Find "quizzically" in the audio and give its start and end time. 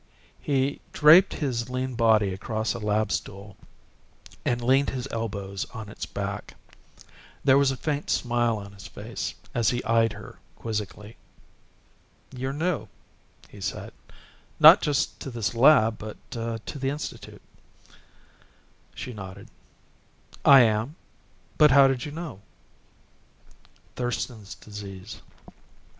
10.55-11.17